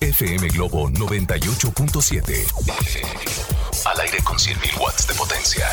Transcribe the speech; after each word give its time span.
FM 0.00 0.48
Globo 0.48 0.88
98.7. 0.90 2.46
Al 3.84 4.00
aire 4.00 4.18
con 4.22 4.36
100.000 4.36 4.80
watts 4.80 5.06
de 5.08 5.14
potencia. 5.14 5.66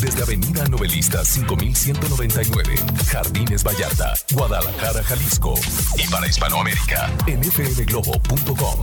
Desde 0.00 0.22
Avenida 0.22 0.64
Novelista 0.66 1.24
5199, 1.24 2.76
Jardines 3.10 3.64
Vallarta, 3.64 4.14
Guadalajara, 4.32 5.02
Jalisco. 5.02 5.54
Y 5.96 6.06
para 6.08 6.28
Hispanoamérica, 6.28 7.10
en 7.26 7.42
fmglobo.com. 7.42 8.82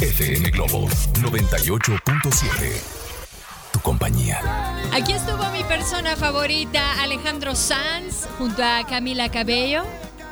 FM 0.00 0.50
Globo 0.50 0.88
98.7. 1.20 2.82
Tu 3.72 3.80
compañía. 3.80 4.40
Aquí 4.92 5.12
estuvo 5.12 5.48
mi 5.52 5.62
persona 5.64 6.16
favorita, 6.16 7.00
Alejandro 7.00 7.54
Sanz, 7.54 8.26
junto 8.38 8.64
a 8.64 8.84
Camila 8.88 9.30
Cabello. 9.30 9.84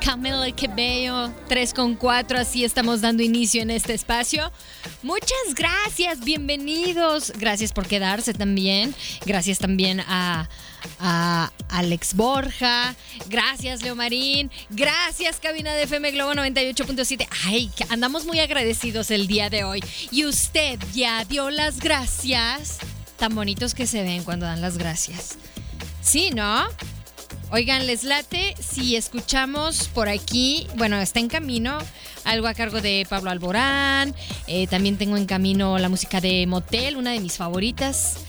Camila 0.03 0.47
Cabello, 0.55 1.31
3 1.47 1.73
con 1.75 1.95
4, 1.95 2.39
así 2.39 2.65
estamos 2.65 3.01
dando 3.01 3.21
inicio 3.21 3.61
en 3.61 3.69
este 3.69 3.93
espacio. 3.93 4.51
Muchas 5.03 5.53
gracias, 5.55 6.21
bienvenidos. 6.21 7.31
Gracias 7.37 7.71
por 7.71 7.87
quedarse 7.87 8.33
también. 8.33 8.95
Gracias 9.25 9.59
también 9.59 9.99
a, 10.01 10.49
a 10.99 11.51
Alex 11.69 12.15
Borja. 12.15 12.95
Gracias, 13.29 13.83
Leo 13.83 13.95
Marín. 13.95 14.49
Gracias, 14.71 15.39
cabina 15.39 15.73
de 15.73 15.83
FM 15.83 16.11
Globo 16.11 16.33
98.7. 16.33 17.27
Ay, 17.45 17.71
andamos 17.89 18.25
muy 18.25 18.39
agradecidos 18.39 19.11
el 19.11 19.27
día 19.27 19.51
de 19.51 19.63
hoy. 19.63 19.83
Y 20.09 20.25
usted 20.25 20.79
ya 20.93 21.23
dio 21.25 21.51
las 21.51 21.79
gracias. 21.79 22.79
Tan 23.17 23.35
bonitos 23.35 23.75
que 23.75 23.85
se 23.85 24.01
ven 24.01 24.23
cuando 24.23 24.47
dan 24.47 24.61
las 24.61 24.79
gracias. 24.79 25.37
Sí, 26.01 26.31
¿no? 26.31 26.65
Oigan, 27.53 27.85
les 27.85 28.05
late 28.05 28.55
si 28.59 28.95
escuchamos 28.95 29.89
por 29.89 30.07
aquí, 30.07 30.67
bueno, 30.77 30.95
está 31.01 31.19
en 31.19 31.27
camino 31.27 31.79
algo 32.23 32.47
a 32.47 32.53
cargo 32.53 32.79
de 32.79 33.05
Pablo 33.09 33.29
Alborán, 33.29 34.15
eh, 34.47 34.67
también 34.67 34.97
tengo 34.97 35.17
en 35.17 35.25
camino 35.25 35.77
la 35.77 35.89
música 35.89 36.21
de 36.21 36.47
Motel, 36.47 36.95
una 36.95 37.11
de 37.11 37.19
mis 37.19 37.35
favoritas, 37.35 38.19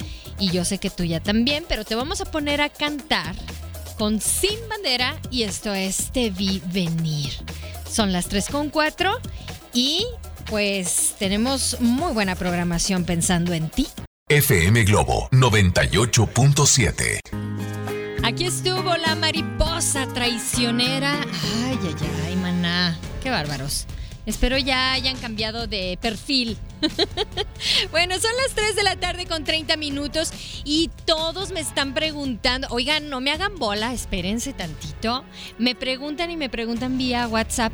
y 0.40 0.50
yo 0.50 0.64
sé 0.64 0.78
que 0.78 0.90
tuya 0.90 1.20
también, 1.20 1.64
pero 1.68 1.84
te 1.84 1.94
vamos 1.94 2.20
a 2.20 2.24
poner 2.24 2.60
a 2.60 2.68
cantar 2.68 3.36
con 3.96 4.20
Sin 4.20 4.58
Bandera 4.68 5.16
y 5.30 5.44
esto 5.44 5.72
es 5.72 6.10
Te 6.10 6.30
Vi 6.30 6.60
Venir. 6.72 7.30
Son 7.88 8.12
las 8.12 8.26
3 8.26 8.48
con 8.48 8.70
4 8.70 9.20
y 9.72 10.04
pues 10.46 11.14
tenemos 11.20 11.80
muy 11.80 12.12
buena 12.12 12.34
programación 12.34 13.04
pensando 13.04 13.52
en 13.52 13.70
ti. 13.70 13.86
FM 14.28 14.82
Globo 14.82 15.28
98.7. 15.30 17.41
Aquí 18.24 18.44
estuvo 18.44 18.96
la 18.96 19.16
mariposa 19.16 20.06
traicionera. 20.14 21.20
Ay, 21.64 21.78
ay, 21.82 21.94
ay, 22.26 22.36
maná. 22.36 22.96
Qué 23.20 23.30
bárbaros. 23.30 23.86
Espero 24.26 24.56
ya 24.58 24.92
hayan 24.92 25.16
cambiado 25.16 25.66
de 25.66 25.98
perfil. 26.00 26.56
bueno, 27.90 28.18
son 28.18 28.30
las 28.42 28.54
3 28.54 28.76
de 28.76 28.82
la 28.82 28.96
tarde 28.96 29.26
con 29.26 29.44
30 29.44 29.76
minutos 29.76 30.32
y 30.64 30.90
todos 31.04 31.52
me 31.52 31.60
están 31.60 31.94
preguntando, 31.94 32.66
oigan, 32.70 33.08
no 33.08 33.20
me 33.20 33.30
hagan 33.30 33.58
bola, 33.58 33.92
espérense 33.92 34.52
tantito. 34.52 35.24
Me 35.58 35.74
preguntan 35.74 36.30
y 36.30 36.36
me 36.36 36.48
preguntan 36.48 36.98
vía 36.98 37.28
WhatsApp, 37.28 37.72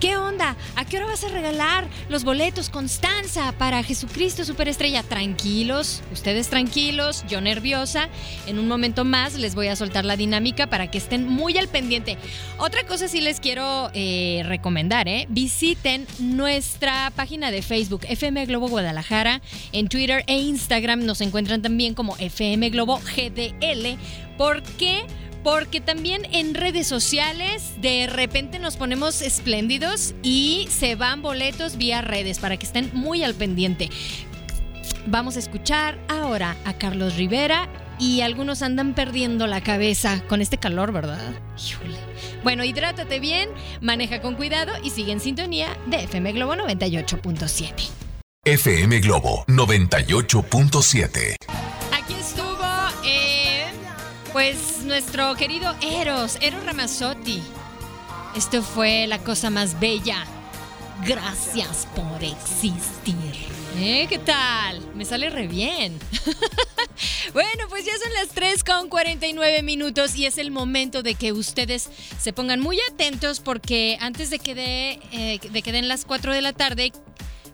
¿qué 0.00 0.16
onda? 0.16 0.56
¿A 0.76 0.84
qué 0.84 0.96
hora 0.96 1.06
vas 1.06 1.24
a 1.24 1.28
regalar 1.28 1.86
los 2.08 2.24
boletos 2.24 2.68
Constanza 2.68 3.52
para 3.52 3.82
Jesucristo 3.82 4.44
Superestrella? 4.44 5.02
Tranquilos, 5.02 6.02
ustedes 6.12 6.48
tranquilos, 6.48 7.24
yo 7.28 7.40
nerviosa. 7.40 8.08
En 8.46 8.58
un 8.58 8.68
momento 8.68 9.04
más 9.04 9.34
les 9.34 9.54
voy 9.54 9.68
a 9.68 9.76
soltar 9.76 10.04
la 10.04 10.16
dinámica 10.16 10.68
para 10.68 10.90
que 10.90 10.98
estén 10.98 11.26
muy 11.28 11.58
al 11.58 11.68
pendiente. 11.68 12.18
Otra 12.58 12.84
cosa 12.86 13.08
sí 13.08 13.20
les 13.20 13.40
quiero 13.40 13.90
eh, 13.94 14.42
recomendar, 14.46 15.08
¿eh? 15.08 15.26
Visiten 15.28 16.06
nuestra 16.18 17.12
página 17.14 17.50
de 17.50 17.62
Facebook, 17.62 18.02
FM 18.08 18.47
Globo 18.48 18.68
Guadalajara. 18.68 19.40
En 19.70 19.88
Twitter 19.88 20.24
e 20.26 20.38
Instagram 20.38 21.04
nos 21.04 21.20
encuentran 21.20 21.62
también 21.62 21.94
como 21.94 22.16
FM 22.16 22.70
Globo 22.70 22.98
GDL. 22.98 23.96
¿Por 24.36 24.62
qué? 24.62 25.04
Porque 25.44 25.80
también 25.80 26.26
en 26.32 26.54
redes 26.54 26.88
sociales 26.88 27.74
de 27.80 28.08
repente 28.08 28.58
nos 28.58 28.76
ponemos 28.76 29.22
espléndidos 29.22 30.14
y 30.24 30.66
se 30.68 30.96
van 30.96 31.22
boletos 31.22 31.76
vía 31.76 32.02
redes 32.02 32.40
para 32.40 32.56
que 32.56 32.66
estén 32.66 32.90
muy 32.92 33.22
al 33.22 33.34
pendiente. 33.34 33.88
Vamos 35.06 35.36
a 35.36 35.38
escuchar 35.38 35.98
ahora 36.08 36.56
a 36.64 36.74
Carlos 36.74 37.16
Rivera 37.16 37.68
y 37.98 38.20
algunos 38.20 38.62
andan 38.62 38.94
perdiendo 38.94 39.46
la 39.46 39.60
cabeza 39.60 40.22
con 40.28 40.40
este 40.40 40.58
calor, 40.58 40.92
¿verdad? 40.92 41.32
Bueno, 42.42 42.64
hidrátate 42.64 43.18
bien, 43.18 43.48
maneja 43.80 44.20
con 44.20 44.34
cuidado 44.34 44.72
y 44.82 44.90
sigue 44.90 45.12
en 45.12 45.20
sintonía 45.20 45.76
de 45.86 46.04
FM 46.04 46.32
Globo 46.32 46.54
98.7. 46.54 47.97
FM 48.48 49.00
Globo 49.00 49.44
98.7. 49.46 51.36
Aquí 51.92 52.14
estuvo, 52.14 52.64
eh, 53.04 53.66
pues, 54.32 54.84
nuestro 54.84 55.34
querido 55.34 55.76
Eros, 55.82 56.38
Eros 56.40 56.64
Ramazzotti. 56.64 57.42
Esto 58.34 58.62
fue 58.62 59.06
la 59.06 59.18
cosa 59.18 59.50
más 59.50 59.78
bella. 59.78 60.24
Gracias 61.06 61.86
por 61.94 62.24
existir. 62.24 63.14
¿Eh? 63.76 64.06
¿Qué 64.08 64.18
tal? 64.18 64.80
Me 64.94 65.04
sale 65.04 65.28
re 65.28 65.46
bien. 65.46 65.98
bueno, 67.34 67.64
pues 67.68 67.84
ya 67.84 67.92
son 68.02 68.14
las 68.14 68.30
3 68.30 68.64
con 68.64 68.88
49 68.88 69.62
minutos 69.62 70.16
y 70.16 70.24
es 70.24 70.38
el 70.38 70.50
momento 70.50 71.02
de 71.02 71.16
que 71.16 71.32
ustedes 71.32 71.90
se 72.18 72.32
pongan 72.32 72.60
muy 72.60 72.78
atentos 72.90 73.40
porque 73.40 73.98
antes 74.00 74.30
de 74.30 74.38
que, 74.38 74.54
de, 74.54 74.98
eh, 75.12 75.38
de 75.50 75.62
que 75.62 75.70
den 75.70 75.86
las 75.86 76.06
4 76.06 76.32
de 76.32 76.40
la 76.40 76.54
tarde, 76.54 76.92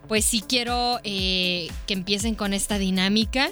pues 0.08 0.24
sí 0.24 0.42
quiero 0.46 1.00
eh, 1.04 1.68
que 1.86 1.94
empiecen 1.94 2.34
con 2.34 2.52
esta 2.52 2.78
dinámica, 2.78 3.50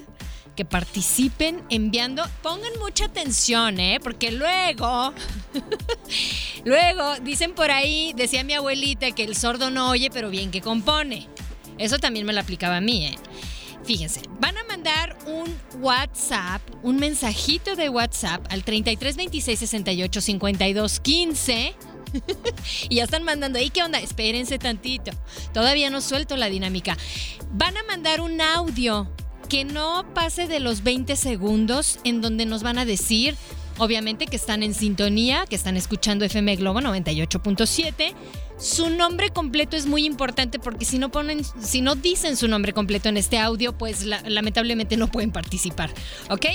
que 0.57 0.65
participen 0.65 1.63
enviando, 1.71 2.23
pongan 2.43 2.73
mucha 2.79 3.07
atención, 3.07 3.81
¿eh? 3.81 4.01
Porque 4.03 4.31
luego, 4.31 5.15
luego 6.65 7.17
dicen 7.23 7.55
por 7.55 7.71
ahí, 7.71 8.13
decía 8.17 8.45
mi 8.45 8.53
abuelita 8.53 9.13
que 9.13 9.25
el 9.25 9.35
sordo 9.35 9.71
no 9.71 9.91
oye, 9.91 10.11
pero 10.11 10.31
bien 10.31 10.51
que 10.51 10.61
compone. 10.61 11.27
Eso 11.79 11.99
también 11.99 12.27
me 12.27 12.33
lo 12.33 12.41
aplicaba 12.41 12.77
a 12.77 12.81
mí, 12.81 13.07
¿eh? 13.07 13.19
Fíjense, 13.85 14.23
van 14.39 14.57
a 14.59 14.65
mandar 14.65 15.17
un 15.27 15.53
WhatsApp, 15.81 16.63
un 16.85 16.97
mensajito 16.97 17.75
de 17.75 17.89
WhatsApp 17.89 18.47
al 18.51 18.63
33 18.63 19.17
26 19.17 19.59
68 19.59 20.21
52 20.21 21.01
15 21.01 21.75
y 22.89 22.97
ya 22.97 23.05
están 23.05 23.25
mandando 23.25 23.59
ahí, 23.59 23.71
¿qué 23.71 23.83
onda? 23.83 23.99
Espérense 24.01 24.59
tantito. 24.59 25.13
Todavía 25.53 25.91
no 25.91 26.01
suelto 26.01 26.37
la 26.37 26.49
dinámica. 26.49 26.97
Van 27.53 27.77
a 27.77 27.83
mandar 27.85 28.21
un 28.21 28.41
audio 28.41 29.09
que 29.49 29.65
no 29.65 30.07
pase 30.15 30.47
de 30.47 30.61
los 30.61 30.83
20 30.83 31.15
segundos 31.17 31.99
en 32.05 32.23
donde 32.23 32.47
nos 32.47 32.63
van 32.63 32.79
a 32.79 32.85
decir, 32.85 33.37
obviamente 33.79 34.27
que 34.27 34.37
están 34.37 34.63
en 34.63 34.75
sintonía, 34.75 35.45
que 35.47 35.57
están 35.57 35.77
escuchando 35.77 36.25
FM 36.25 36.57
Globo 36.57 36.81
98.7. 36.81 38.15
Su 38.59 38.91
nombre 38.91 39.31
completo 39.31 39.77
es 39.77 39.87
muy 39.87 40.07
importante 40.07 40.59
porque 40.59 40.85
si 40.85 40.99
no 40.99 41.11
ponen, 41.11 41.43
si 41.61 41.81
no 41.81 41.97
dicen 41.97 42.37
su 42.37 42.49
nombre 42.49 42.73
completo 42.73 43.09
en 43.09 43.17
este 43.17 43.39
audio, 43.39 43.77
pues 43.77 44.05
lamentablemente 44.05 44.97
no 44.97 45.09
pueden 45.09 45.33
participar, 45.33 45.93
¿ok? 46.31 46.47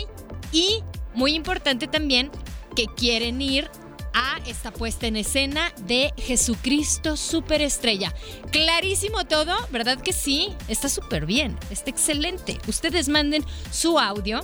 Y 0.52 0.82
muy 1.14 1.34
importante 1.34 1.88
también 1.88 2.32
que 2.76 2.86
quieren 2.86 3.42
ir 3.42 3.70
a 4.18 4.40
esta 4.48 4.72
puesta 4.72 5.06
en 5.06 5.16
escena 5.16 5.72
de 5.86 6.12
Jesucristo 6.18 7.16
Superestrella. 7.16 8.16
Clarísimo 8.52 9.26
todo, 9.26 9.56
¿verdad 9.72 10.02
que 10.02 10.12
sí? 10.12 10.56
Está 10.68 10.90
súper 10.90 11.28
bien, 11.28 11.56
está 11.70 11.92
excelente. 11.92 12.58
Ustedes 12.68 13.10
manden 13.10 13.46
su 13.72 14.00
audio 14.00 14.42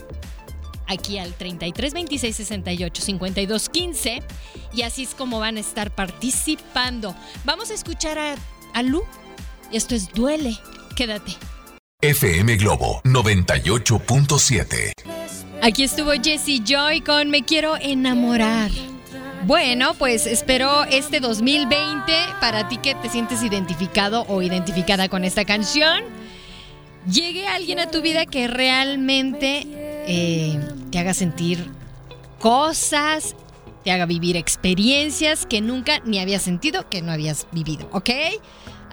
aquí 0.85 1.17
al 1.17 1.33
33 1.33 1.93
26 1.93 2.35
68 2.35 3.01
52 3.01 3.69
15 3.69 4.21
y 4.75 4.83
así 4.83 5.03
es 5.03 5.15
como 5.15 5.39
van 5.39 5.57
a 5.57 5.61
estar 5.61 5.89
participando. 5.95 7.15
Vamos 7.43 7.71
a 7.71 7.73
escuchar 7.73 8.19
a, 8.19 8.35
a 8.75 8.83
Lu. 8.83 9.01
Esto 9.71 9.95
es 9.95 10.13
Duele. 10.13 10.55
Quédate. 10.95 11.31
FM 11.99 12.57
Globo 12.57 13.01
98.7. 13.05 14.93
Aquí 15.63 15.83
estuvo 15.83 16.11
Jesse 16.11 16.61
Joy 16.63 17.01
con 17.01 17.31
Me 17.31 17.43
Quiero 17.43 17.75
Enamorar. 17.77 18.69
Bueno, 19.45 19.93
pues 19.95 20.25
espero 20.25 20.85
este 20.85 21.19
2020 21.19 22.13
para 22.39 22.69
ti 22.69 22.77
que 22.77 22.95
te 22.95 23.09
sientes 23.09 23.43
identificado 23.43 24.25
o 24.29 24.41
identificada 24.41 25.09
con 25.09 25.25
esta 25.25 25.43
canción. 25.43 26.05
Llegue 27.11 27.45
alguien 27.47 27.79
a 27.79 27.91
tu 27.91 28.01
vida 28.01 28.25
que 28.25 28.47
realmente 28.47 29.67
eh, 30.07 30.57
te 30.91 30.97
haga 30.97 31.13
sentir 31.13 31.69
cosas, 32.39 33.35
te 33.83 33.91
haga 33.91 34.05
vivir 34.05 34.37
experiencias 34.37 35.45
que 35.45 35.59
nunca 35.59 35.99
ni 36.05 36.19
habías 36.19 36.41
sentido 36.41 36.89
que 36.89 37.01
no 37.01 37.11
habías 37.11 37.45
vivido, 37.51 37.89
¿ok? 37.91 38.09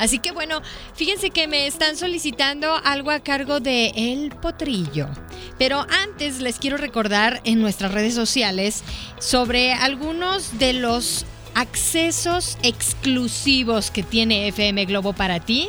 Así 0.00 0.19
que 0.19 0.32
bueno, 0.32 0.62
fíjense 0.94 1.29
que 1.29 1.47
me 1.47 1.67
están 1.67 1.94
solicitando 1.94 2.75
algo 2.85 3.11
a 3.11 3.20
cargo 3.20 3.61
de 3.61 3.93
El 3.94 4.31
Potrillo. 4.31 5.08
Pero 5.58 5.87
antes 5.91 6.41
les 6.41 6.58
quiero 6.58 6.79
recordar 6.79 7.43
en 7.44 7.61
nuestras 7.61 7.93
redes 7.93 8.14
sociales 8.14 8.82
sobre 9.19 9.75
algunos 9.75 10.58
de 10.58 10.73
los 10.73 11.26
accesos 11.55 12.56
exclusivos 12.62 13.91
que 13.91 14.02
tiene 14.02 14.49
FM 14.49 14.87
Globo 14.87 15.12
para 15.12 15.38
ti 15.38 15.69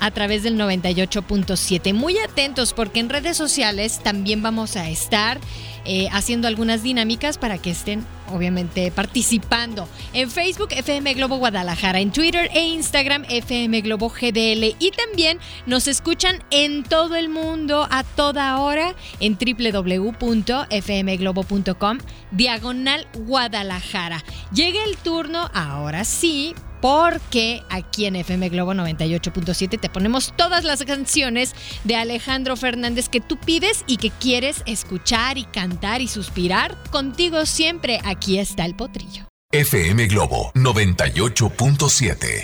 a 0.00 0.10
través 0.10 0.42
del 0.42 0.58
98.7. 0.58 1.94
Muy 1.94 2.18
atentos 2.18 2.72
porque 2.72 3.00
en 3.00 3.08
redes 3.08 3.36
sociales 3.36 4.00
también 4.02 4.42
vamos 4.42 4.76
a 4.76 4.88
estar 4.88 5.38
eh, 5.84 6.08
haciendo 6.12 6.46
algunas 6.46 6.82
dinámicas 6.82 7.38
para 7.38 7.56
que 7.56 7.70
estén 7.70 8.04
obviamente 8.30 8.90
participando. 8.90 9.88
En 10.12 10.30
Facebook 10.30 10.68
FM 10.72 11.14
Globo 11.14 11.38
Guadalajara, 11.38 12.00
en 12.00 12.12
Twitter 12.12 12.50
e 12.52 12.60
Instagram 12.60 13.24
FM 13.28 13.80
Globo 13.80 14.10
GDL 14.10 14.76
y 14.78 14.90
también 14.90 15.38
nos 15.66 15.88
escuchan 15.88 16.44
en 16.50 16.82
todo 16.82 17.16
el 17.16 17.30
mundo 17.30 17.88
a 17.90 18.04
toda 18.04 18.60
hora 18.60 18.94
en 19.20 19.38
www.fmglobo.com 19.38 21.98
diagonal 22.30 23.08
Guadalajara. 23.14 24.22
Llega 24.52 24.84
el 24.84 24.98
turno, 24.98 25.50
ahora 25.54 26.04
sí, 26.04 26.54
porque 26.80 27.62
aquí 27.68 28.06
en 28.06 28.16
FM 28.16 28.48
Globo 28.48 28.72
98.7 28.74 29.78
te 29.80 29.88
ponemos 29.88 30.32
todas 30.36 30.64
las 30.64 30.84
canciones 30.84 31.54
de 31.84 31.96
Alejandro 31.96 32.56
Fernández 32.56 33.08
que 33.08 33.20
tú 33.20 33.36
pides 33.38 33.84
y 33.86 33.98
que 33.98 34.10
quieres 34.10 34.62
escuchar 34.66 35.38
y 35.38 35.44
cantar 35.44 36.00
y 36.00 36.08
suspirar. 36.08 36.76
Contigo 36.90 37.46
siempre 37.46 38.00
aquí 38.04 38.38
está 38.38 38.64
el 38.64 38.74
potrillo. 38.74 39.26
FM 39.52 40.06
Globo 40.06 40.52
98.7. 40.54 42.42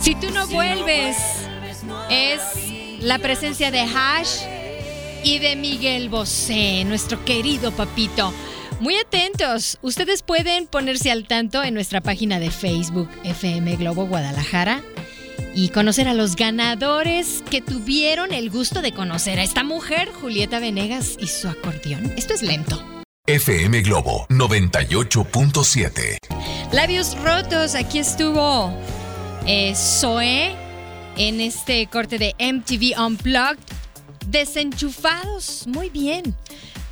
Si 0.00 0.14
tú 0.14 0.30
no 0.30 0.46
vuelves, 0.46 1.16
es 2.08 2.40
la 3.00 3.18
presencia 3.18 3.70
de 3.70 3.80
Hash 3.80 4.42
y 5.24 5.38
de 5.38 5.56
Miguel 5.56 6.08
Bosé, 6.08 6.84
nuestro 6.84 7.24
querido 7.24 7.72
papito. 7.72 8.32
Muy 8.80 8.96
atentos. 8.96 9.78
Ustedes 9.82 10.22
pueden 10.22 10.68
ponerse 10.68 11.10
al 11.10 11.26
tanto 11.26 11.64
en 11.64 11.74
nuestra 11.74 12.00
página 12.00 12.38
de 12.38 12.52
Facebook 12.52 13.08
FM 13.24 13.74
Globo 13.76 14.06
Guadalajara 14.06 14.82
y 15.52 15.70
conocer 15.70 16.06
a 16.06 16.14
los 16.14 16.36
ganadores 16.36 17.42
que 17.50 17.60
tuvieron 17.60 18.32
el 18.32 18.50
gusto 18.50 18.80
de 18.80 18.92
conocer 18.92 19.40
a 19.40 19.42
esta 19.42 19.64
mujer, 19.64 20.12
Julieta 20.12 20.60
Venegas, 20.60 21.16
y 21.18 21.26
su 21.26 21.48
acordeón. 21.48 22.12
Esto 22.16 22.34
es 22.34 22.42
lento. 22.42 22.80
FM 23.26 23.82
Globo 23.82 24.28
98.7. 24.28 26.18
Labios 26.70 27.20
rotos, 27.20 27.74
aquí 27.74 27.98
estuvo 27.98 28.72
eh, 29.44 29.74
Zoe 29.74 30.54
en 31.16 31.40
este 31.40 31.88
corte 31.88 32.18
de 32.18 32.36
MTV 32.38 32.96
Unplugged. 32.96 33.58
Desenchufados, 34.28 35.66
muy 35.66 35.90
bien. 35.90 36.36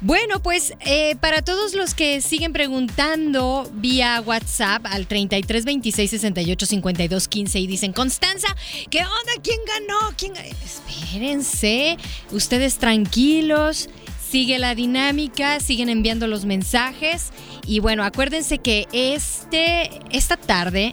Bueno, 0.02 0.42
pues 0.42 0.74
eh, 0.80 1.16
para 1.16 1.40
todos 1.40 1.74
los 1.74 1.94
que 1.94 2.20
siguen 2.20 2.52
preguntando 2.52 3.70
vía 3.72 4.20
WhatsApp 4.20 4.84
al 4.84 5.06
33 5.06 5.64
26 5.64 6.10
68 6.10 6.66
52 6.66 7.28
15 7.28 7.58
y 7.60 7.66
dicen, 7.66 7.92
Constanza, 7.94 8.48
¿qué 8.90 8.98
onda? 8.98 9.32
¿Quién 9.42 9.58
ganó? 9.66 10.14
¿Quién 10.18 10.34
Espérense, 10.36 11.96
ustedes 12.30 12.76
tranquilos, 12.76 13.88
sigue 14.30 14.58
la 14.58 14.74
dinámica, 14.74 15.60
siguen 15.60 15.88
enviando 15.88 16.26
los 16.26 16.44
mensajes 16.44 17.30
y 17.66 17.80
bueno, 17.80 18.04
acuérdense 18.04 18.58
que 18.58 18.86
este, 18.92 19.88
esta 20.10 20.36
tarde 20.36 20.92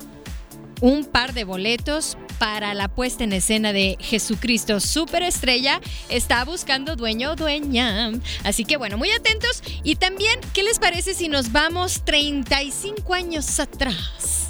un 0.79 1.03
par 1.03 1.33
de 1.33 1.43
boletos 1.43 2.17
para 2.43 2.73
la 2.73 2.89
puesta 2.89 3.23
en 3.23 3.31
escena 3.31 3.71
de 3.71 3.95
Jesucristo 4.01 4.81
Superestrella 4.81 5.79
está 6.09 6.43
buscando 6.43 6.97
dueño 6.97 7.31
o 7.31 7.35
dueña. 7.37 8.11
Así 8.43 8.65
que 8.65 8.75
bueno, 8.75 8.97
muy 8.97 9.11
atentos. 9.11 9.63
Y 9.81 9.95
también, 9.95 10.41
¿qué 10.53 10.61
les 10.61 10.77
parece 10.77 11.13
si 11.13 11.29
nos 11.29 11.53
vamos 11.53 12.03
35 12.03 13.13
años 13.13 13.61
atrás? 13.61 14.42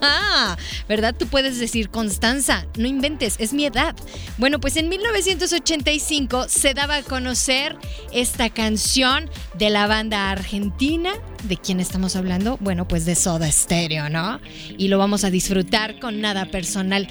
Ah, 0.00 0.56
¿verdad? 0.88 1.14
Tú 1.16 1.26
puedes 1.26 1.58
decir, 1.58 1.88
Constanza, 1.88 2.66
no 2.76 2.86
inventes, 2.86 3.36
es 3.38 3.52
mi 3.52 3.66
edad. 3.66 3.94
Bueno, 4.38 4.60
pues 4.60 4.76
en 4.76 4.88
1985 4.88 6.48
se 6.48 6.74
daba 6.74 6.96
a 6.96 7.02
conocer 7.02 7.76
esta 8.12 8.50
canción 8.50 9.30
de 9.54 9.70
la 9.70 9.86
banda 9.86 10.30
argentina. 10.30 11.12
¿De 11.44 11.56
quién 11.56 11.80
estamos 11.80 12.16
hablando? 12.16 12.56
Bueno, 12.60 12.86
pues 12.86 13.04
de 13.04 13.14
Soda 13.14 13.50
Stereo, 13.50 14.08
¿no? 14.08 14.40
Y 14.76 14.88
lo 14.88 14.98
vamos 14.98 15.24
a 15.24 15.30
disfrutar 15.30 15.98
con 15.98 16.20
nada 16.20 16.46
personal. 16.46 17.08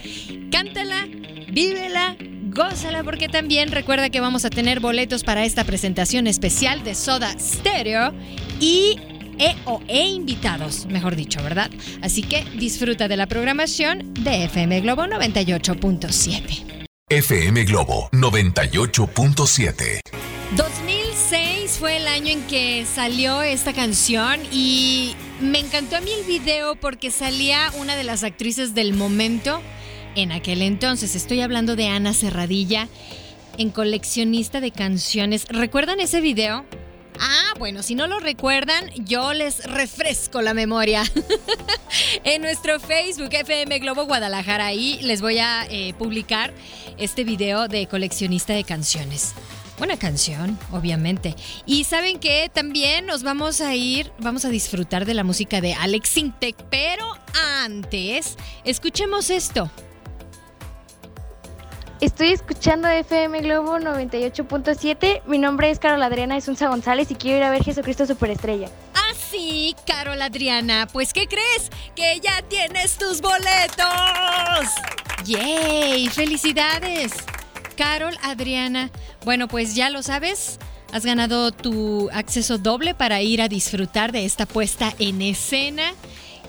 Cántala, 0.51 1.07
vívela, 1.50 2.16
gózala 2.54 3.04
porque 3.04 3.30
también 3.30 3.72
recuerda 3.72 4.10
que 4.10 4.19
vamos 4.19 4.45
a 4.45 4.50
tener 4.50 4.80
boletos 4.80 5.24
para 5.24 5.45
esta 5.45 5.63
presentación 5.63 6.27
especial 6.27 6.84
de 6.84 6.95
Soda 6.95 7.34
Stereo 7.39 8.13
y 8.60 8.98
e 9.42 9.56
o 9.66 9.82
e 9.88 10.08
invitados, 10.08 10.86
mejor 10.86 11.16
dicho, 11.16 11.42
¿verdad? 11.44 11.72
Así 12.02 12.22
que 12.22 12.46
disfruta 12.58 13.08
de 13.08 13.18
la 13.18 13.26
programación 13.26 14.14
de 14.14 14.46
FM 14.46 14.82
Globo 14.82 15.04
98.7. 15.04 16.86
FM 17.10 17.66
Globo 17.66 18.10
98.7. 18.14 20.00
2006 20.56 21.78
fue 21.80 21.98
el 21.98 22.08
año 22.08 22.32
en 22.32 22.42
que 22.44 22.86
salió 22.86 23.42
esta 23.42 23.74
canción 23.74 24.40
y 24.52 25.16
me 25.42 25.60
encantó 25.60 25.96
a 25.96 26.02
mí 26.02 26.12
el 26.12 26.26
video 26.26 26.76
porque 26.76 27.10
salía 27.10 27.72
una 27.80 27.96
de 27.96 28.04
las 28.04 28.24
actrices 28.24 28.76
del 28.76 28.94
momento 28.94 29.62
en 30.16 30.32
aquel 30.32 30.62
entonces. 30.62 31.16
Estoy 31.16 31.42
hablando 31.42 31.76
de 31.76 31.88
Ana 31.88 32.14
Serradilla 32.14 32.88
en 33.58 33.72
coleccionista 33.72 34.62
de 34.62 34.72
canciones. 34.72 35.48
¿Recuerdan 35.50 36.00
ese 36.00 36.22
video? 36.22 36.66
Bueno, 37.62 37.84
si 37.84 37.94
no 37.94 38.08
lo 38.08 38.19
recuerdan, 38.19 38.90
yo 39.06 39.34
les 39.34 39.63
refresco 39.66 40.42
la 40.42 40.56
memoria. 40.56 41.04
en 42.24 42.42
nuestro 42.42 42.80
Facebook 42.80 43.30
FM 43.31 43.78
Globo 43.78 44.06
Guadalajara, 44.06 44.66
ahí 44.66 45.00
les 45.04 45.22
voy 45.22 45.38
a 45.38 45.68
eh, 45.69 45.94
publicar 45.94 46.56
este 46.98 47.24
video 47.24 47.68
de 47.68 47.86
coleccionista 47.86 48.53
de 48.53 48.63
canciones. 48.63 49.36
Buena 49.77 49.96
canción, 50.00 50.58
obviamente. 50.72 51.36
Y 51.68 51.84
saben 51.84 52.20
que 52.20 52.50
también 52.51 53.06
nos 53.06 53.22
vamos 53.22 53.62
a 53.62 53.75
ir, 53.75 54.12
vamos 54.18 54.44
a 54.44 54.50
disfrutar 54.50 55.06
de 55.06 55.13
la 55.13 55.24
música 55.24 55.62
de 55.62 55.75
Alex 55.75 56.10
Sintek, 56.10 56.56
pero 56.72 57.06
antes, 57.62 58.38
escuchemos 58.65 59.30
esto. 59.30 59.70
Estoy 62.01 62.29
escuchando 62.29 62.88
FM 62.88 63.41
Globo 63.41 63.77
98.7. 63.77 65.22
Mi 65.27 65.38
nombre 65.38 65.70
es 65.70 65.77
Carol 65.77 66.01
Adriana 66.01 66.36
Esunza 66.36 66.67
González 66.67 67.12
y 67.12 67.15
quiero 67.15 67.38
ir 67.38 67.43
a 67.43 67.51
ver 67.51 67.63
Jesucristo 67.63 68.08
Superestrella. 68.08 68.70
Ah, 68.96 69.13
sí, 69.29 69.75
Carol 69.86 70.20
Adriana. 70.20 70.88
Pues, 70.91 71.13
¿qué 71.13 71.27
crees? 71.27 71.70
Que 71.96 72.20
ya 72.20 72.41
tienes 72.41 72.98
tus 72.98 73.22
boletos. 73.22 74.67
¡Yay! 75.25 76.08
¡Felicidades! 76.08 77.13
Carol 77.77 78.17
Adriana. 78.24 78.89
Bueno, 79.24 79.48
pues 79.48 79.75
ya 79.75 79.91
lo 79.91 80.01
sabes. 80.01 80.58
Has 80.91 81.05
ganado 81.05 81.51
tu 81.51 82.10
acceso 82.13 82.58
doble 82.58 82.96
para 82.96 83.22
ir 83.22 83.43
a 83.43 83.48
disfrutar 83.48 84.12
de 84.12 84.25
esta 84.25 84.48
puesta 84.48 84.91
en 84.98 85.22
escena 85.22 85.93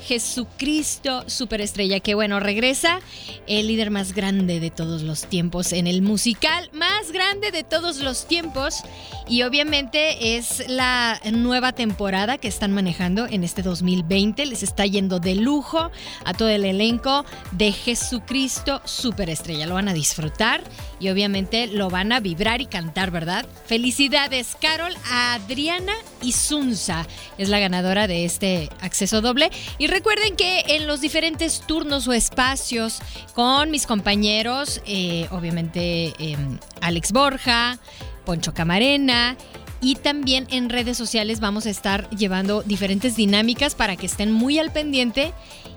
Jesucristo 0.07 1.25
Superestrella, 1.29 2.01
que 2.01 2.15
bueno, 2.15 2.41
regresa 2.41 3.01
el 3.47 3.69
líder 3.69 3.91
más 3.91 4.15
grande 4.15 4.61
de 4.61 4.71
todos 4.71 5.03
los 5.03 5.27
tiempos 5.27 5.73
en 5.73 5.87
el 5.87 6.03
musical 6.03 6.71
grande 7.11 7.51
de 7.51 7.65
todos 7.65 7.99
los 7.99 8.27
tiempos 8.29 8.83
y 9.27 9.43
obviamente 9.43 10.37
es 10.37 10.69
la 10.69 11.21
nueva 11.33 11.73
temporada 11.73 12.39
que 12.39 12.49
están 12.49 12.73
manejando 12.73 13.27
en 13.27 13.45
este 13.45 13.63
2020, 13.63 14.47
les 14.47 14.63
está 14.63 14.87
yendo 14.87 15.19
de 15.19 15.35
lujo 15.35 15.91
a 16.25 16.35
todo 16.35 16.49
el 16.49 16.65
elenco 16.65 17.25
de 17.53 17.73
Jesucristo 17.73 18.81
Superestrella, 18.85 19.67
lo 19.67 19.75
van 19.75 19.89
a 19.89 19.95
disfrutar 19.95 20.63
y 21.01 21.09
obviamente 21.09 21.67
lo 21.67 21.91
van 21.91 22.13
a 22.13 22.21
vibrar 22.21 22.61
y 22.61 22.67
cantar, 22.67 23.11
¿verdad? 23.11 23.45
Felicidades, 23.67 24.57
Carol, 24.61 24.95
Adriana 25.11 25.95
y 26.21 26.33
Sunza 26.33 27.07
es 27.39 27.49
la 27.49 27.59
ganadora 27.59 28.07
de 28.07 28.25
este 28.25 28.69
acceso 28.81 29.21
doble. 29.21 29.51
Y 29.79 29.87
recuerden 29.87 30.37
que 30.37 30.65
en 30.69 30.87
los 30.87 31.01
diferentes 31.01 31.61
turnos 31.67 32.07
o 32.07 32.13
espacios 32.13 33.01
con 33.35 33.71
mis 33.71 33.87
compañeros, 33.87 34.81
eh, 34.87 35.27
obviamente 35.31 36.13
em, 36.19 36.59
Alex 36.83 37.13
Borja, 37.13 37.79
Poncho 38.27 38.53
Camarena 38.53 39.37
y 39.81 39.97
también 39.97 40.47
en 40.51 40.71
redes 40.71 40.97
sociales 40.97 41.41
vamos 41.41 41.67
a 41.67 41.71
estar 41.71 42.09
llevando 42.11 42.63
diferentes 42.63 43.17
dinámicas 43.17 43.75
para 43.75 43.97
que 43.97 44.07
estén 44.07 44.31
muy 44.31 44.59
al 44.59 44.73
pendiente 44.73 45.33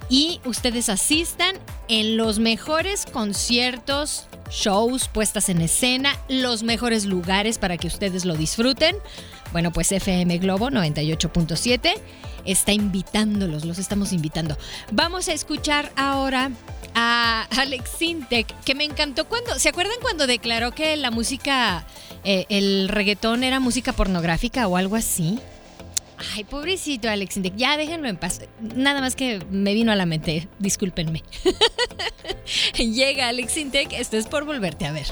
y 0.09 0.39
ustedes 0.45 0.89
asistan 0.89 1.55
en 1.87 2.15
los 2.15 2.37
mejores 2.37 3.05
conciertos, 3.05 4.27
shows, 4.51 5.07
puestas 5.07 5.49
en 5.49 5.61
escena, 5.61 6.15
los 6.29 6.61
mejores 6.61 7.05
lugares 7.05 7.57
para 7.57 7.77
que 7.77 7.87
ustedes 7.87 8.25
lo 8.25 8.35
disfruten. 8.35 8.95
Bueno, 9.51 9.71
pues 9.71 9.91
FM 9.91 10.37
Globo 10.37 10.69
98.7 10.69 11.93
está 12.45 12.71
invitándolos, 12.71 13.65
los 13.65 13.79
estamos 13.79 14.13
invitando. 14.13 14.57
Vamos 14.91 15.27
a 15.27 15.33
escuchar 15.33 15.91
ahora 15.95 16.51
a 16.93 17.47
Alex 17.57 17.89
Sintek, 17.97 18.47
que 18.63 18.75
me 18.75 18.83
encantó 18.83 19.27
cuando, 19.27 19.57
¿se 19.59 19.69
acuerdan 19.69 19.95
cuando 20.01 20.27
declaró 20.27 20.71
que 20.71 20.95
la 20.95 21.11
música, 21.11 21.85
eh, 22.23 22.45
el 22.49 22.89
reggaetón 22.89 23.43
era 23.43 23.59
música 23.59 23.93
pornográfica 23.93 24.67
o 24.67 24.77
algo 24.77 24.95
así? 24.95 25.39
Ay, 26.33 26.45
pobrecito 26.45 27.09
Alex 27.09 27.33
Sintek, 27.33 27.55
ya 27.55 27.77
déjenlo 27.77 28.07
en 28.07 28.17
paz. 28.17 28.41
Nada 28.61 29.01
más 29.01 29.15
que 29.15 29.43
me 29.51 29.73
vino 29.73 29.91
a 29.91 29.95
la 29.95 30.05
mente, 30.05 30.47
discúlpenme. 30.59 31.23
Llega 32.77 33.27
Alex 33.27 33.53
Sintek, 33.53 33.93
esto 33.93 34.17
es 34.17 34.27
por 34.27 34.45
volverte 34.45 34.85
a 34.85 34.93
ver. 34.93 35.07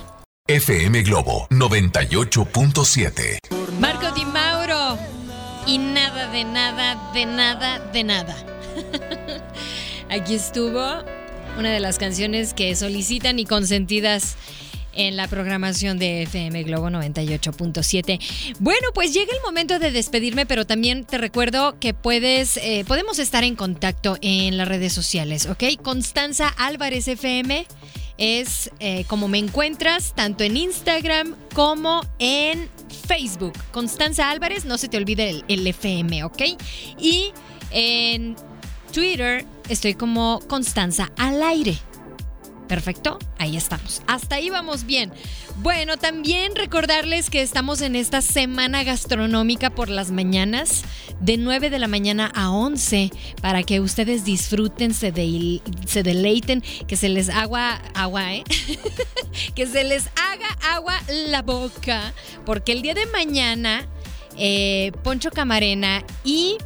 FM 0.48 1.04
Globo 1.04 1.48
98.7. 1.50 3.62
Y 5.65 5.77
nada 5.77 6.27
de 6.27 6.43
nada, 6.43 7.12
de 7.13 7.25
nada, 7.25 7.79
de 7.79 8.03
nada. 8.03 8.36
Aquí 10.10 10.36
estuvo 10.36 10.82
una 11.58 11.72
de 11.72 11.79
las 11.79 11.98
canciones 11.98 12.53
que 12.53 12.75
solicitan 12.75 13.39
y 13.39 13.46
consentidas 13.46 14.36
en 14.96 15.15
la 15.15 15.27
programación 15.27 15.98
de 16.00 16.24
FM 16.24 16.63
Globo 16.63 16.89
98.7. 16.89 18.20
Bueno, 18.60 18.89
pues 18.93 19.13
llega 19.13 19.34
el 19.34 19.41
momento 19.41 19.79
de 19.79 19.91
despedirme, 19.91 20.46
pero 20.46 20.65
también 20.65 21.05
te 21.05 21.17
recuerdo 21.17 21.79
que 21.79 21.93
puedes, 21.93 22.58
eh, 22.58 22.84
podemos 22.88 23.20
estar 23.20 23.43
en 23.43 23.55
contacto 23.55 24.17
en 24.22 24.58
las 24.58 24.67
redes 24.67 24.93
sociales, 24.93 25.48
¿ok? 25.48 25.63
Constanza 25.82 26.48
Álvarez 26.48 27.08
FM 27.08 27.65
es 28.17 28.72
eh, 28.79 29.05
como 29.08 29.27
me 29.27 29.38
encuentras 29.38 30.13
tanto 30.15 30.43
en 30.43 30.58
Instagram 30.58 31.36
como 31.53 32.01
en 32.20 32.70
Facebook. 33.08 33.53
Constanza 33.72 34.29
Álvarez, 34.29 34.65
no 34.65 34.77
se 34.77 34.88
te 34.88 34.98
olvide 34.98 35.29
el, 35.29 35.46
el 35.48 35.67
FM, 35.67 36.24
¿ok? 36.24 36.41
Y 37.00 37.32
en 37.72 38.36
Twitter 38.91 39.46
estoy 39.70 39.96
como 39.96 40.39
Constanza 40.48 41.12
al 41.17 41.41
aire. 41.41 41.77
Perfecto, 42.74 43.20
ahí 43.38 43.56
estamos. 43.56 44.01
Hasta 44.08 44.38
ahí 44.38 44.50
vamos 44.50 44.88
bien. 44.88 45.13
Bueno, 45.58 45.98
también 45.98 46.56
recordarles 46.56 47.30
que 47.30 47.44
estamos 47.44 47.82
en 47.82 47.96
esta 47.96 48.20
semana 48.24 48.84
gastronómica 48.84 49.70
por 49.70 49.89
las 49.89 50.10
mañanas, 50.10 50.82
de 51.20 51.38
9 51.38 51.70
de 51.70 51.77
la 51.77 51.88
mañana 51.88 52.32
a 52.34 52.50
11, 52.50 53.12
para 53.44 53.62
que 53.62 53.80
ustedes 53.80 54.25
disfruten, 54.25 54.96
se, 54.96 55.13
se 55.86 56.01
deleiten, 56.01 56.63
que 56.88 56.98
se 56.98 57.10
les 57.10 57.30
agua, 57.30 57.80
agua, 57.94 58.34
¿eh? 58.34 58.44
que 59.53 59.68
se 59.68 59.84
les 59.84 60.08
haga 60.08 60.48
agua 60.74 61.00
la 61.30 61.44
boca, 61.44 62.12
porque 62.44 62.72
el 62.72 62.82
día 62.82 62.96
de 62.96 63.06
mañana, 63.06 63.88
eh, 64.36 64.94
Poncho 65.03 65.30
Camarena 65.30 66.03
y 66.24 66.58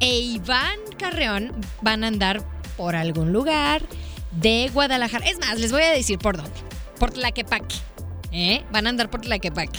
Iván 0.00 0.80
Carreón 0.98 1.52
van 1.80 2.02
a 2.02 2.08
andar 2.08 2.44
por 2.76 2.96
algún 2.96 3.32
lugar 3.32 3.82
de 4.32 4.70
Guadalajara. 4.72 5.26
Es 5.26 5.38
más, 5.38 5.58
les 5.58 5.72
voy 5.72 5.82
a 5.82 5.90
decir 5.90 6.18
por 6.18 6.36
dónde. 6.36 6.52
Por 6.98 7.10
Tlaquepaque. 7.10 7.76
¿eh? 8.32 8.64
Van 8.72 8.86
a 8.86 8.90
andar 8.90 9.10
por 9.10 9.20
Tlaquepaque. 9.20 9.78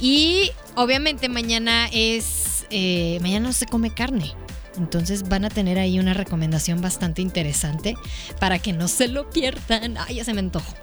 Y 0.00 0.50
obviamente 0.74 1.28
mañana 1.28 1.88
es... 1.92 2.66
Eh, 2.70 3.18
mañana 3.22 3.48
no 3.48 3.52
se 3.52 3.66
come 3.66 3.94
carne. 3.94 4.34
Entonces 4.76 5.28
van 5.28 5.44
a 5.44 5.50
tener 5.50 5.78
ahí 5.78 5.98
una 5.98 6.14
recomendación 6.14 6.80
bastante 6.80 7.22
interesante 7.22 7.94
para 8.40 8.58
que 8.58 8.72
no 8.72 8.88
se 8.88 9.08
lo 9.08 9.30
pierdan. 9.30 9.96
Ay, 9.98 10.16
ya 10.16 10.24
se 10.24 10.34
me 10.34 10.40
antojo. 10.40 10.74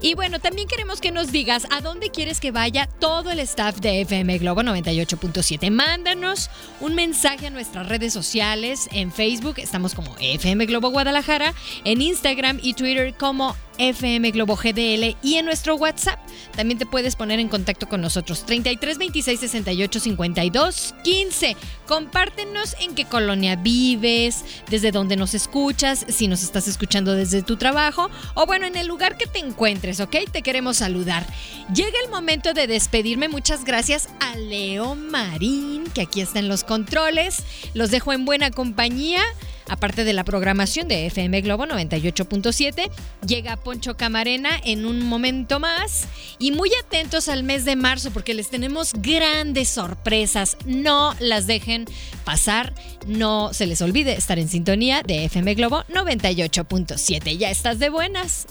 Y 0.00 0.14
bueno, 0.14 0.40
también 0.40 0.68
queremos 0.68 1.00
que 1.00 1.12
nos 1.12 1.32
digas 1.32 1.66
a 1.70 1.80
dónde 1.80 2.10
quieres 2.10 2.40
que 2.40 2.50
vaya 2.50 2.88
todo 2.98 3.30
el 3.30 3.38
staff 3.40 3.78
de 3.80 4.00
FM 4.02 4.38
Globo 4.38 4.62
98.7. 4.62 5.70
Mándanos 5.70 6.50
un 6.80 6.94
mensaje 6.94 7.46
a 7.46 7.50
nuestras 7.50 7.88
redes 7.88 8.12
sociales. 8.12 8.88
En 8.92 9.12
Facebook 9.12 9.54
estamos 9.58 9.94
como 9.94 10.14
FM 10.18 10.66
Globo 10.66 10.90
Guadalajara, 10.90 11.54
en 11.84 12.02
Instagram 12.02 12.58
y 12.62 12.74
Twitter 12.74 13.14
como 13.14 13.56
FM 13.78 14.30
Globo 14.30 14.56
GDL 14.56 15.16
y 15.22 15.36
en 15.36 15.44
nuestro 15.44 15.76
WhatsApp 15.76 16.18
también 16.54 16.78
te 16.78 16.86
puedes 16.86 17.16
poner 17.16 17.40
en 17.40 17.48
contacto 17.48 17.88
con 17.88 18.00
nosotros 18.00 18.44
33 18.46 18.98
26 18.98 19.40
68 19.40 20.00
52 20.00 20.94
15. 21.02 21.56
Compártenos 21.86 22.76
en 22.80 22.94
qué 22.94 23.04
colonia 23.04 23.56
vives, 23.56 24.44
desde 24.68 24.92
dónde 24.92 25.16
nos 25.16 25.34
escuchas, 25.34 26.06
si 26.08 26.28
nos 26.28 26.42
estás 26.42 26.68
escuchando 26.68 27.14
desde 27.14 27.42
tu 27.42 27.56
trabajo 27.56 28.10
o 28.34 28.46
bueno, 28.46 28.66
en 28.66 28.76
el 28.76 28.86
lugar 28.86 29.16
que 29.16 29.26
te 29.26 29.38
encuentres, 29.38 30.00
¿ok? 30.00 30.16
Te 30.30 30.42
queremos 30.42 30.78
saludar. 30.78 31.26
Llega 31.74 31.98
el 32.04 32.10
momento 32.10 32.52
de 32.54 32.66
despedirme. 32.66 33.28
Muchas 33.28 33.64
gracias 33.64 34.08
a 34.20 34.36
Leo 34.36 34.94
Marín, 34.94 35.84
que 35.94 36.02
aquí 36.02 36.20
está 36.20 36.38
en 36.38 36.48
los 36.48 36.64
controles. 36.64 37.42
Los 37.74 37.90
dejo 37.90 38.12
en 38.12 38.24
buena 38.24 38.50
compañía. 38.50 39.22
Aparte 39.68 40.04
de 40.04 40.12
la 40.12 40.24
programación 40.24 40.88
de 40.88 41.06
FM 41.06 41.40
Globo 41.42 41.66
98.7, 41.66 42.90
llega 43.26 43.56
Poncho 43.56 43.96
Camarena 43.96 44.50
en 44.64 44.86
un 44.86 45.06
momento 45.06 45.60
más. 45.60 46.06
Y 46.38 46.52
muy 46.52 46.70
atentos 46.84 47.28
al 47.28 47.44
mes 47.44 47.64
de 47.64 47.76
marzo 47.76 48.10
porque 48.10 48.34
les 48.34 48.50
tenemos 48.50 48.92
grandes 48.94 49.68
sorpresas. 49.68 50.56
No 50.66 51.14
las 51.20 51.46
dejen 51.46 51.86
pasar. 52.24 52.74
No 53.06 53.52
se 53.52 53.66
les 53.66 53.80
olvide 53.82 54.12
estar 54.12 54.38
en 54.38 54.48
sintonía 54.48 55.02
de 55.02 55.24
FM 55.26 55.54
Globo 55.54 55.84
98.7. 55.88 57.36
Ya 57.36 57.50
estás 57.50 57.78
de 57.78 57.90
buenas. 57.90 58.46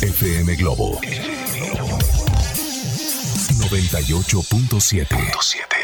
FM 0.00 0.54
Globo 0.56 1.00
98.7. 3.70 5.83